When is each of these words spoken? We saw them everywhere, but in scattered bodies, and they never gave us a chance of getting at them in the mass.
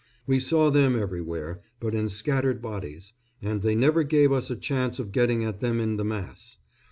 We 0.25 0.39
saw 0.39 0.71
them 0.71 0.97
everywhere, 0.99 1.61
but 1.79 1.93
in 1.93 2.09
scattered 2.09 2.59
bodies, 2.59 3.13
and 3.39 3.61
they 3.61 3.75
never 3.75 4.01
gave 4.01 4.31
us 4.31 4.49
a 4.49 4.55
chance 4.55 4.97
of 4.97 5.11
getting 5.11 5.43
at 5.43 5.59
them 5.59 5.79
in 5.79 5.97
the 5.97 6.03
mass. 6.03 6.57